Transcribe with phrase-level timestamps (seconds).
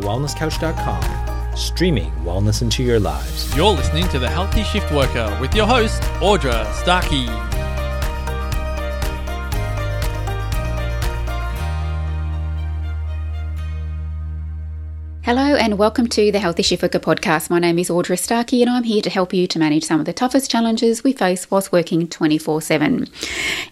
[0.00, 3.54] thewellnesscouch.com, streaming wellness into your lives.
[3.56, 7.55] You're listening to The Healthy Shift Worker with your host, Audra Starkey.
[15.76, 17.50] Welcome to the Healthy Worker podcast.
[17.50, 20.06] My name is Audra Starkey and I'm here to help you to manage some of
[20.06, 23.06] the toughest challenges we face whilst working 24 7.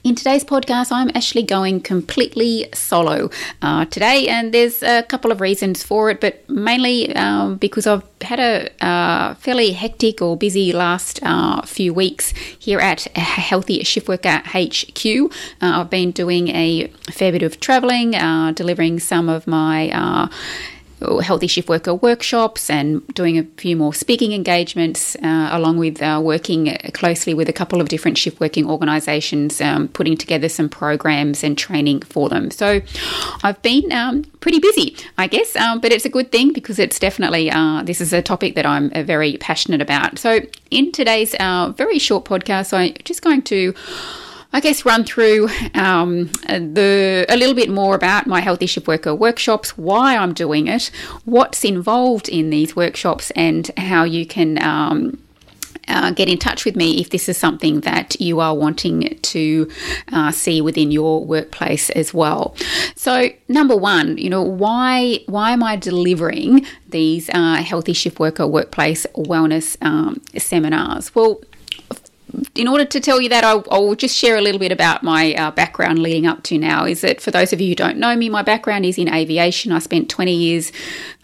[0.03, 3.31] In today's podcast, I'm actually going completely solo
[3.63, 8.05] uh, today, and there's a couple of reasons for it, but mainly um, because I've
[8.21, 14.09] had a uh, fairly hectic or busy last uh, few weeks here at Healthy Shift
[14.09, 15.07] Worker HQ.
[15.07, 20.29] Uh, I've been doing a fair bit of traveling, uh, delivering some of my uh,
[21.23, 26.21] healthy shift worker workshops and doing a few more speaking engagements, uh, along with uh,
[26.23, 31.45] working closely with a couple of different shift working organisations, um, putting together some programs
[31.45, 32.51] and training for them.
[32.51, 32.81] So
[33.43, 36.99] I've been um, pretty busy, I guess, um, but it's a good thing because it's
[36.99, 40.19] definitely uh, this is a topic that I'm uh, very passionate about.
[40.19, 43.75] So in today's uh, very short podcast, I'm just going to
[44.55, 49.13] I guess run through um, the a little bit more about my healthy shift worker
[49.13, 50.93] workshops, why I'm doing it,
[51.25, 54.63] what's involved in these workshops, and how you can.
[54.63, 55.19] Um,
[55.87, 59.71] uh, get in touch with me if this is something that you are wanting to
[60.13, 62.57] uh, see within your workplace as well.
[62.97, 68.47] So, number one, you know, why why am I delivering these uh, healthy shift worker
[68.47, 71.15] workplace wellness um, seminars?
[71.15, 71.43] Well,
[72.55, 75.35] in order to tell you that, I'll, I'll just share a little bit about my
[75.35, 76.85] uh, background leading up to now.
[76.85, 79.73] Is that for those of you who don't know me, my background is in aviation.
[79.73, 80.73] I spent 20 years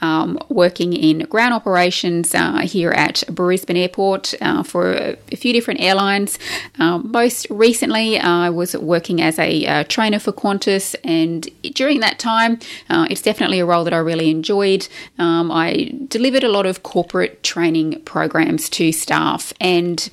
[0.00, 5.52] um, working in ground operations uh, here at Brisbane Airport uh, for a, a, few
[5.52, 6.38] different airlines.
[6.78, 12.18] Um, most recently, I was working as a uh, trainer for Qantas, and during that
[12.18, 14.88] time, uh, it's definitely a role that I really enjoyed.
[15.18, 20.08] Um, I delivered a lot of corporate training programs to staff, and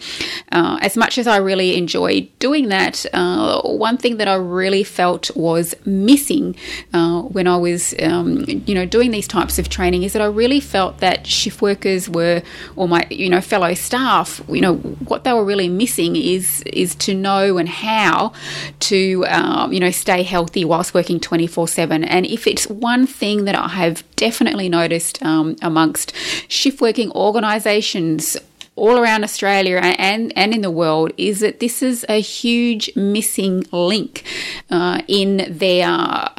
[0.51, 4.83] uh, as much as I really enjoyed doing that, uh, one thing that I really
[4.83, 6.55] felt was missing
[6.91, 10.25] uh, when I was, um, you know, doing these types of training is that I
[10.43, 12.41] really felt that shift workers were,
[12.75, 14.77] or my, you know, fellow staff, you know,
[15.07, 18.33] what they were really missing is is to know and how
[18.79, 22.03] to, um, you know, stay healthy whilst working twenty four seven.
[22.03, 26.13] And if it's one thing that I have definitely noticed um, amongst
[26.47, 28.37] shift working organisations
[28.77, 33.65] all around Australia and, and in the world is that this is a huge missing
[33.71, 34.23] link
[34.69, 35.89] uh, in their,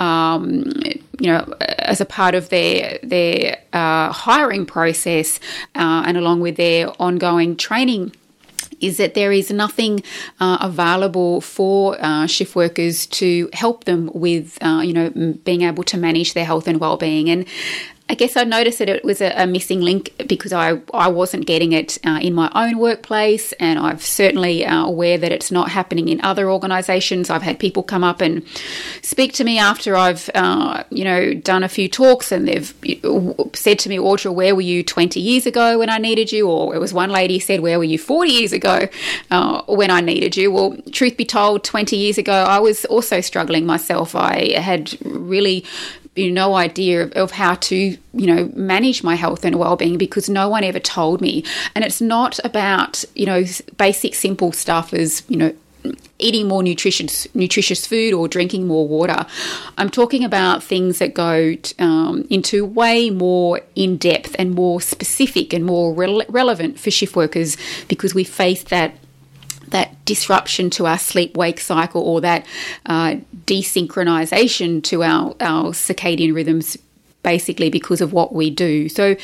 [0.00, 0.64] um,
[1.18, 5.40] you know, as a part of their their uh, hiring process
[5.74, 8.12] uh, and along with their ongoing training
[8.80, 10.02] is that there is nothing
[10.40, 15.10] uh, available for uh, shift workers to help them with, uh, you know,
[15.44, 17.28] being able to manage their health and well-being.
[17.28, 17.44] And
[18.10, 21.46] I guess I noticed that it was a, a missing link because I, I wasn't
[21.46, 25.70] getting it uh, in my own workplace, and I'm certainly uh, aware that it's not
[25.70, 27.28] happening in other organisations.
[27.28, 28.46] I've had people come up and
[29.02, 32.74] speak to me after I've, uh, you know, done a few talks, and they've
[33.52, 36.74] said to me, "Audra, where were you 20 years ago when I needed you?" Or
[36.74, 38.88] it was one lady said, "Where were you 40 years ago
[39.30, 43.20] uh, when I needed you?" Well, truth be told, 20 years ago, I was also
[43.20, 44.14] struggling myself.
[44.14, 45.66] I had really
[46.18, 49.98] you know, no idea of, of how to, you know, manage my health and well-being
[49.98, 51.44] because no one ever told me.
[51.74, 53.44] And it's not about, you know,
[53.76, 55.54] basic simple stuff as, you know,
[56.18, 59.24] eating more nutritious nutritious food or drinking more water.
[59.78, 65.52] I'm talking about things that go um, into way more in depth and more specific
[65.52, 67.56] and more re- relevant for shift workers
[67.86, 68.94] because we face that
[69.70, 72.46] that disruption to our sleep wake cycle or that
[72.86, 76.76] uh, desynchronization to our, our circadian rhythms
[77.22, 78.88] basically because of what we do.
[78.88, 79.16] So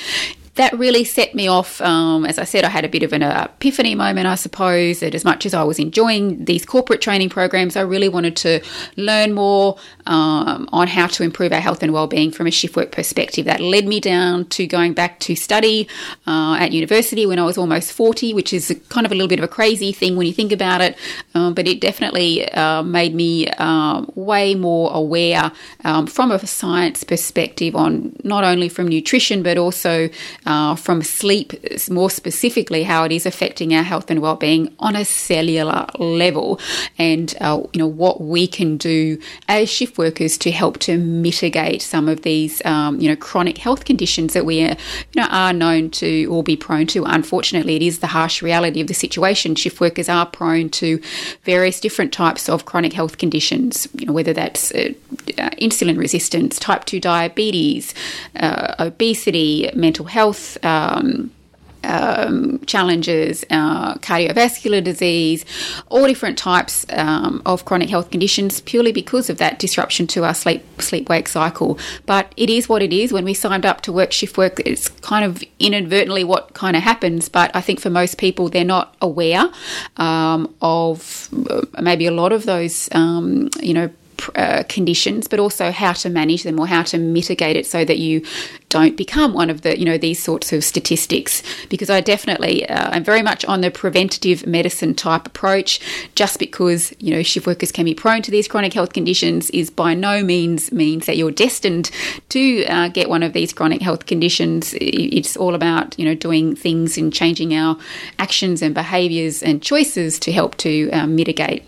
[0.54, 1.80] that really set me off.
[1.80, 5.14] Um, as I said, I had a bit of an epiphany moment, I suppose, that
[5.14, 8.60] as much as I was enjoying these corporate training programs, I really wanted to
[8.96, 9.76] learn more
[10.06, 13.46] um, on how to improve our health and well-being from a shift work perspective.
[13.46, 15.88] That led me down to going back to study
[16.26, 19.40] uh, at university when I was almost 40, which is kind of a little bit
[19.40, 20.96] of a crazy thing when you think about it,
[21.34, 25.50] um, but it definitely uh, made me uh, way more aware
[25.84, 30.08] um, from a science perspective on not only from nutrition but also
[30.46, 31.52] uh, from sleep,
[31.90, 36.60] more specifically, how it is affecting our health and well-being on a cellular level,
[36.98, 39.18] and uh, you know what we can do
[39.48, 43.84] as shift workers to help to mitigate some of these um, you know chronic health
[43.84, 44.76] conditions that we are, uh,
[45.14, 47.04] you know are known to or be prone to.
[47.04, 49.54] Unfortunately, it is the harsh reality of the situation.
[49.54, 51.00] Shift workers are prone to
[51.44, 54.92] various different types of chronic health conditions, you know, whether that's uh,
[55.38, 57.94] uh, insulin resistance, type 2 diabetes,
[58.36, 60.33] uh, obesity, mental health.
[60.62, 61.30] Um,
[61.84, 65.44] um, challenges, uh, cardiovascular disease,
[65.88, 70.34] all different types um, of chronic health conditions purely because of that disruption to our
[70.34, 71.78] sleep sleep wake cycle.
[72.06, 73.12] But it is what it is.
[73.12, 76.82] When we signed up to work shift work, it's kind of inadvertently what kind of
[76.82, 77.28] happens.
[77.28, 79.50] But I think for most people, they're not aware
[79.96, 83.90] um, of uh, maybe a lot of those, um, you know
[84.34, 87.98] uh, conditions, but also how to manage them or how to mitigate it so that
[87.98, 88.24] you
[88.68, 91.42] don't become one of the you know these sorts of statistics.
[91.68, 95.80] Because I definitely uh, I'm very much on the preventative medicine type approach.
[96.14, 99.70] Just because you know shift workers can be prone to these chronic health conditions is
[99.70, 101.90] by no means means that you're destined
[102.30, 104.74] to uh, get one of these chronic health conditions.
[104.80, 107.76] It's all about you know doing things and changing our
[108.18, 111.62] actions and behaviours and choices to help to uh, mitigate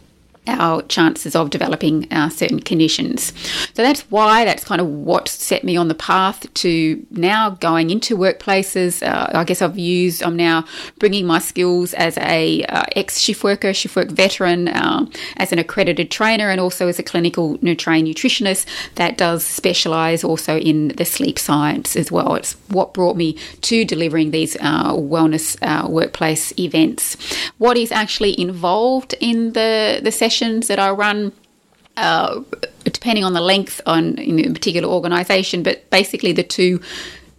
[0.46, 3.32] our chances of developing uh, certain conditions.
[3.74, 7.90] So that's why that's kind of what set me on the path to now going
[7.90, 9.06] into workplaces.
[9.06, 10.64] Uh, I guess I've used, I'm now
[10.98, 15.06] bringing my skills as a uh, ex shift worker, shift work veteran, uh,
[15.36, 20.88] as an accredited trainer, and also as a clinical nutritionist that does specialise also in
[20.88, 22.34] the sleep science as well.
[22.34, 27.16] It's what brought me to delivering these uh, wellness uh, workplace events.
[27.58, 30.35] What is actually involved in the the session?
[30.36, 31.32] Sessions that I run.
[31.96, 32.42] Uh,
[32.84, 36.78] depending on the length on in a particular organisation, but basically the two,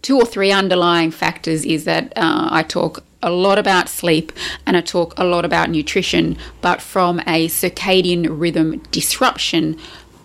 [0.02, 4.32] two or three underlying factors is that uh, I talk a lot about sleep
[4.66, 9.78] and I talk a lot about nutrition, but from a circadian rhythm disruption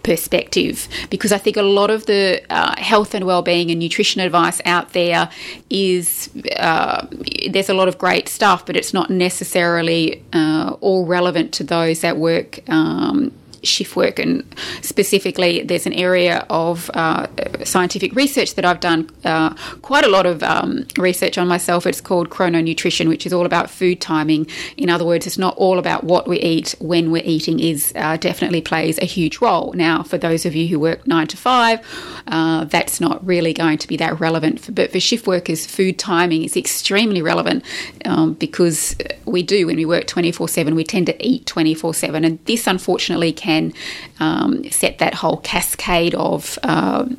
[0.03, 4.61] perspective because I think a lot of the uh, health and well-being and nutrition advice
[4.65, 5.31] out there
[5.71, 7.07] is uh,
[7.51, 12.01] there's a lot of great stuff, but it's not necessarily uh, all relevant to those
[12.01, 14.19] that work um, shift work.
[14.19, 14.45] And
[14.83, 17.27] specifically, there's an area of uh,
[17.65, 21.87] scientific research that I've done uh, quite a lot of um, research on myself.
[21.87, 24.47] It's called chrononutrition, which is all about food timing.
[24.77, 28.17] In other words, it's not all about what we eat when we're eating, is uh,
[28.17, 29.73] definitely plays a huge role.
[29.75, 31.81] Now, for those of you who work nine to five,
[32.27, 34.61] uh, that's not really going to be that relevant.
[34.61, 37.65] For, but for shift workers, food timing is extremely relevant
[38.05, 42.25] um, because we do, when we work 24 7, we tend to eat 24 7.
[42.25, 43.73] And this, unfortunately, can can
[44.21, 47.17] um, set that whole cascade of um,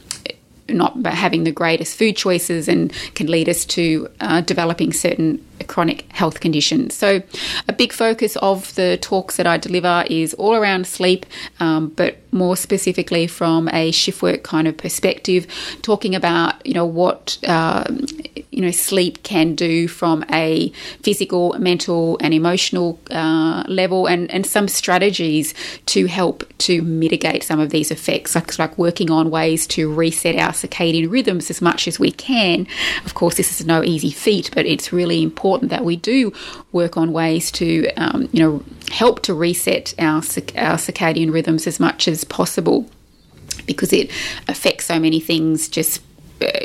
[0.70, 6.12] not having the greatest food choices and can lead us to uh, developing certain chronic
[6.12, 6.94] health conditions.
[6.94, 7.22] So,
[7.68, 11.26] a big focus of the talks that I deliver is all around sleep,
[11.60, 15.48] um, but more specifically from a shift work kind of perspective,
[15.82, 17.86] talking about you know what uh,
[18.52, 20.70] you know sleep can do from a
[21.02, 25.54] physical, mental, and emotional uh, level, and and some strategies
[25.86, 30.36] to help to mitigate some of these effects, like, like working on ways to reset
[30.36, 32.68] our circadian rhythms as much as we can.
[33.06, 36.31] Of course, this is no easy feat, but it's really important that we do
[36.72, 40.18] work on ways to um, you know help to reset our
[40.56, 42.90] our circadian rhythms as much as possible
[43.66, 44.10] because it
[44.48, 46.01] affects so many things just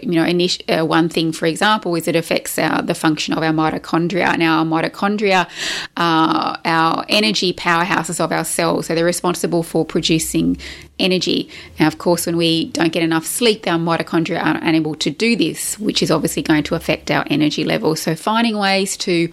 [0.03, 3.53] you know, uh, one thing, for example, is it affects our, the function of our
[3.53, 4.37] mitochondria.
[4.37, 5.49] Now, our mitochondria
[5.97, 10.59] are our energy powerhouses of our cells, so they're responsible for producing
[10.99, 11.49] energy.
[11.79, 15.37] Now, of course, when we don't get enough sleep, our mitochondria aren't able to do
[15.37, 18.01] this, which is obviously going to affect our energy levels.
[18.01, 19.31] So, finding ways to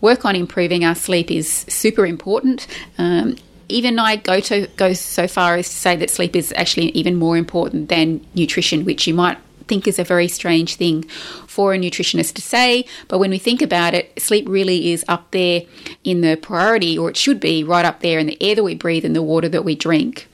[0.00, 2.66] work on improving our sleep is super important.
[2.98, 3.36] Um,
[3.68, 7.16] even I go to go so far as to say that sleep is actually even
[7.16, 11.02] more important than nutrition, which you might think is a very strange thing
[11.46, 12.84] for a nutritionist to say.
[13.08, 15.62] But when we think about it, sleep really is up there
[16.02, 18.74] in the priority, or it should be right up there in the air that we
[18.74, 20.28] breathe and the water that we drink.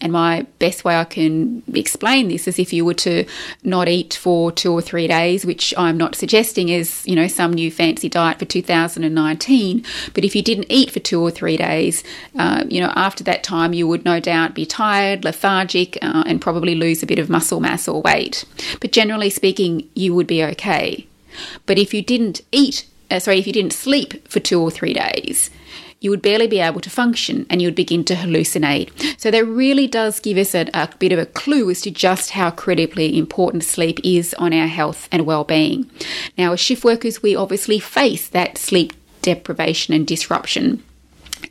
[0.00, 3.24] And my best way I can explain this is if you were to
[3.62, 7.52] not eat for two or three days, which I'm not suggesting is, you know, some
[7.52, 9.84] new fancy diet for 2019.
[10.12, 12.02] But if you didn't eat for two or three days,
[12.38, 16.40] uh, you know, after that time, you would no doubt be tired, lethargic, uh, and
[16.40, 18.44] probably lose a bit of muscle mass or weight.
[18.80, 21.06] But generally speaking, you would be okay.
[21.66, 24.92] But if you didn't eat, uh, sorry, if you didn't sleep for two or three
[24.92, 25.50] days,
[26.04, 29.18] you would barely be able to function and you would begin to hallucinate.
[29.18, 32.30] So that really does give us a, a bit of a clue as to just
[32.30, 35.90] how critically important sleep is on our health and well-being.
[36.36, 38.92] Now, as shift workers, we obviously face that sleep
[39.22, 40.82] deprivation and disruption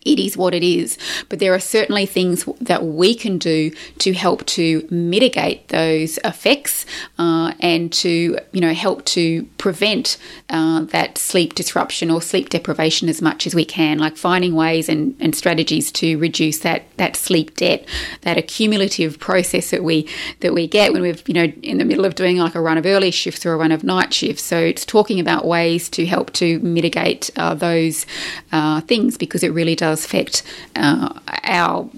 [0.06, 0.98] it is what it is.
[1.30, 6.86] But there are certainly things that we can do to help to mitigate those effects
[7.18, 10.18] uh, and to, you know, help to prevent
[10.50, 14.90] uh, that sleep disruption or sleep deprivation as much as we can, like finding ways
[14.90, 17.88] and, and strategies to reduce that, that sleep debt,
[18.22, 20.08] that accumulative process that we
[20.42, 22.78] that we get when we're, you know, in the middle of doing like a run
[22.78, 24.44] of early shifts or a run of night shifts.
[24.44, 28.06] So it's talking about ways to help to mitigate uh, those
[28.52, 30.44] uh, things because it really does does affect
[30.76, 31.90] uh, our,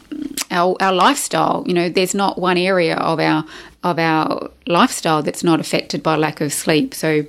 [0.52, 1.64] our our lifestyle.
[1.66, 3.46] You know, there's not one area of our
[3.84, 6.94] of our lifestyle that's not affected by lack of sleep.
[6.94, 7.26] So.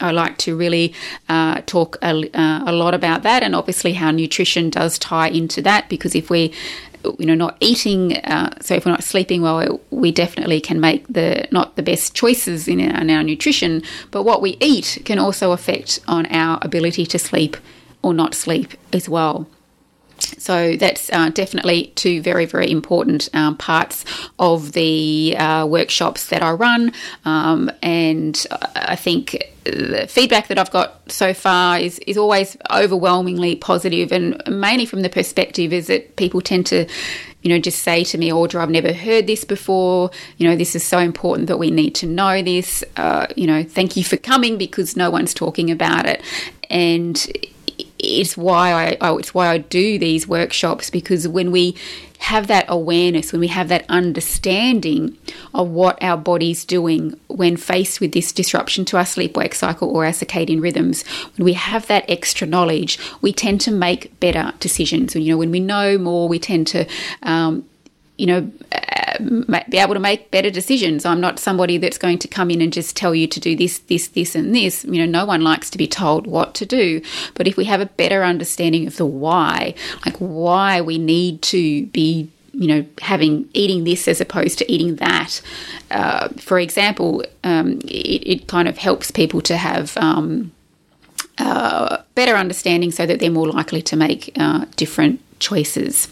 [0.00, 0.92] I like to really
[1.28, 5.62] uh, talk a, uh, a lot about that, and obviously how nutrition does tie into
[5.62, 5.88] that.
[5.88, 6.52] Because if we
[7.20, 11.06] you know not eating uh, so if we're not sleeping well we definitely can make
[11.06, 15.18] the not the best choices in our, in our, nutrition but what we eat can
[15.18, 17.56] also affect on our ability to sleep
[18.02, 19.46] or not sleep as well
[20.24, 24.04] so that's uh, definitely two very, very important um, parts
[24.38, 26.92] of the uh, workshops that I run.
[27.24, 33.56] Um, and I think the feedback that I've got so far is, is always overwhelmingly
[33.56, 36.86] positive, and mainly from the perspective is that people tend to
[37.44, 40.10] you know, just say to me, Audra, I've never heard this before.
[40.38, 42.82] You know, this is so important that we need to know this.
[42.96, 46.22] Uh, you know, thank you for coming because no one's talking about it.
[46.70, 47.30] And
[48.04, 51.76] it's why I, it's why I do these workshops because when we
[52.18, 55.16] have that awareness, when we have that understanding
[55.52, 59.90] of what our body's doing when faced with this disruption to our sleep wake cycle
[59.90, 61.06] or our circadian rhythms,
[61.36, 65.14] when we have that extra knowledge, we tend to make better decisions.
[65.14, 66.86] You know, when we know more, we tend to
[67.22, 67.66] um,
[68.16, 71.04] you know, uh, be able to make better decisions.
[71.04, 73.78] I'm not somebody that's going to come in and just tell you to do this,
[73.78, 74.84] this, this, and this.
[74.84, 77.00] You know, no one likes to be told what to do.
[77.34, 81.86] But if we have a better understanding of the why, like why we need to
[81.86, 85.40] be you know, having eating this as opposed to eating that.
[85.90, 90.52] Uh, for example, um, it, it, kind of helps people to have um,
[91.38, 96.08] uh, better understanding so that they're more likely to make uh, different choices.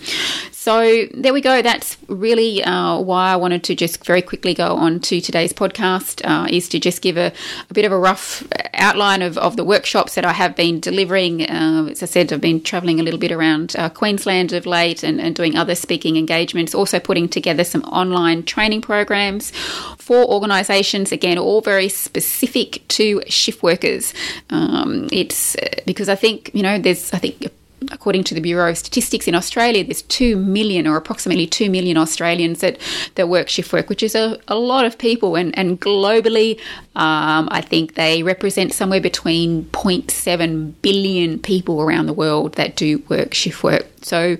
[0.62, 1.61] So there we go.
[1.61, 6.25] That's really uh, why I wanted to just very quickly go on to today's podcast
[6.25, 7.33] uh, is to just give a,
[7.69, 11.50] a, bit of a rough outline of, of the workshops that I have been delivering.
[11.50, 15.02] Uh, as I said, I've been travelling a little bit around uh, Queensland of late
[15.02, 19.50] and, and doing other speaking engagements, also putting together some online training programs
[19.99, 24.14] for organisations, again, all very specific to shift workers.
[24.50, 27.50] Um, it's uh, because I think, you know, there's, I think,
[27.92, 31.96] according to the Bureau of Statistics in Australia, there's 2 million or approximately 2 million
[31.96, 32.78] Australians that,
[33.14, 35.37] that work shift work, which is a, a lot of people.
[35.37, 36.58] And, and globally,
[36.96, 43.02] um, I think they represent somewhere between 0.7 billion people around the world that do
[43.08, 43.87] work shift work.
[44.02, 44.37] So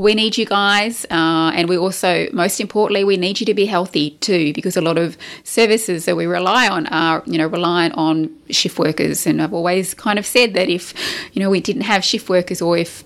[0.00, 3.66] we need you guys, uh, and we also, most importantly, we need you to be
[3.66, 7.94] healthy too, because a lot of services that we rely on are, you know, reliant
[7.96, 9.26] on shift workers.
[9.26, 10.94] And I've always kind of said that if,
[11.34, 13.04] you know, we didn't have shift workers, or if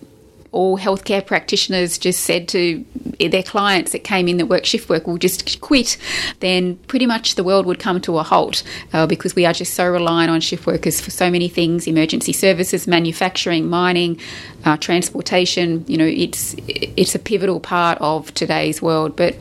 [0.55, 2.85] all healthcare practitioners just said to
[3.19, 5.97] their clients that came in that work shift work will just quit,
[6.41, 9.75] then pretty much the world would come to a halt uh, because we are just
[9.75, 14.19] so reliant on shift workers for so many things emergency services, manufacturing, mining,
[14.65, 15.85] uh, transportation.
[15.89, 19.17] You know, it's, it's a pivotal part of today's world.
[19.17, 19.37] But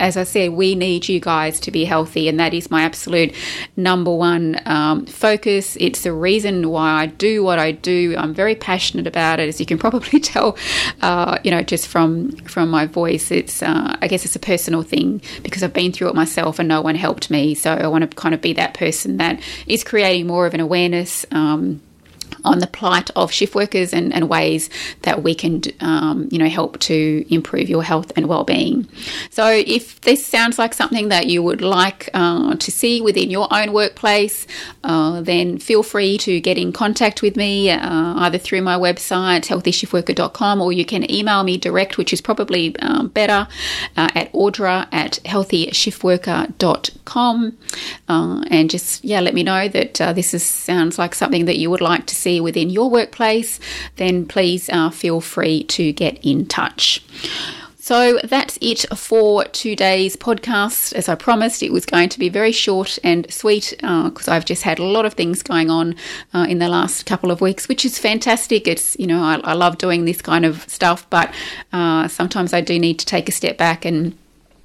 [0.00, 3.34] as I said, we need you guys to be healthy, and that is my absolute
[3.76, 5.76] number one um, focus.
[5.80, 8.14] It's the reason why I do what I do.
[8.18, 10.56] I'm very passionate about it, as you can probably tell.
[11.00, 14.82] Uh, you know, just from from my voice, it's uh, I guess it's a personal
[14.82, 17.54] thing because I've been through it myself, and no one helped me.
[17.54, 20.60] So I want to kind of be that person that is creating more of an
[20.60, 21.24] awareness.
[21.30, 21.80] Um,
[22.44, 24.70] on the plight of shift workers and, and ways
[25.02, 28.88] that we can, um, you know, help to improve your health and well-being.
[29.30, 33.48] So, if this sounds like something that you would like uh, to see within your
[33.52, 34.46] own workplace,
[34.82, 39.46] uh, then feel free to get in contact with me uh, either through my website
[39.46, 43.48] healthyshiftworker.com or you can email me direct, which is probably um, better
[43.96, 47.58] uh, at audra at healthyshiftworker.com,
[48.08, 51.58] uh, and just yeah, let me know that uh, this is, sounds like something that
[51.58, 53.60] you would like to see within your workplace,
[53.96, 57.04] then please uh, feel free to get in touch.
[57.84, 60.94] So that's it for today's podcast.
[60.94, 64.46] As I promised, it was going to be very short and sweet because uh, I've
[64.46, 65.94] just had a lot of things going on
[66.32, 68.66] uh, in the last couple of weeks, which is fantastic.
[68.66, 71.34] It's, you know, I, I love doing this kind of stuff, but
[71.74, 74.16] uh, sometimes I do need to take a step back and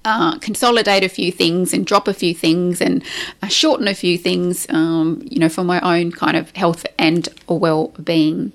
[0.05, 3.03] uh, consolidate a few things and drop a few things and
[3.41, 7.27] uh, shorten a few things, um, you know, for my own kind of health and
[7.47, 8.51] well-being.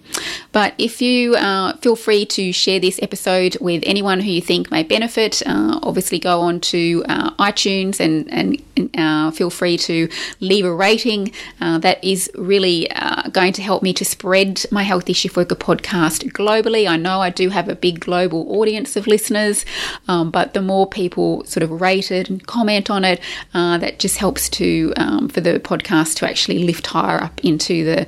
[0.53, 4.71] But if you uh, feel free to share this episode with anyone who you think
[4.71, 8.63] may benefit, uh, obviously go on to uh, iTunes and and
[8.97, 10.09] uh, feel free to
[10.40, 11.33] leave a rating.
[11.61, 12.88] that is really
[13.33, 16.88] going to help me to spread my Healthy Shift Worker podcast globally.
[16.88, 19.64] I know I do have a big global audience of listeners,
[20.09, 23.21] um, but the more people sort of rate it and comment on it.
[23.52, 27.85] Uh, that just helps to um, for the podcast to actually lift higher up into
[27.85, 28.07] the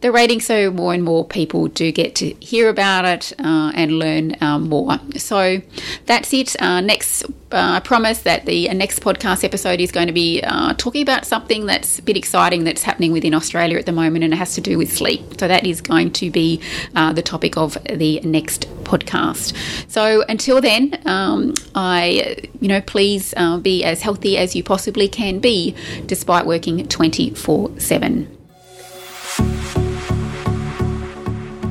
[0.00, 3.98] the rating, so more and more people do get to hear about it uh, and
[3.98, 4.98] learn um, more.
[5.16, 5.60] So
[6.06, 6.60] that's it.
[6.60, 10.74] Uh, next, uh, I promise that the next podcast episode is going to be uh,
[10.74, 14.34] talking about something that's a bit exciting that's happening within Australia at the moment, and
[14.34, 15.22] it has to do with sleep.
[15.38, 16.60] So that is going to be
[16.96, 19.54] uh, the topic of the next podcast.
[19.88, 25.08] So until then, um, I you know, please uh, be as healthy as you possibly
[25.08, 25.74] can be
[26.06, 29.83] despite working 24 7.